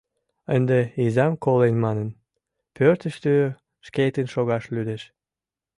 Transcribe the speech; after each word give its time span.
Ынде, 0.55 0.79
изам 1.03 1.33
колен 1.45 1.75
манын, 1.85 2.09
пӧртыштӧ 2.75 3.33
шкетын 3.87 4.27
шогаш 4.33 4.63
лӱдеш. 4.73 5.03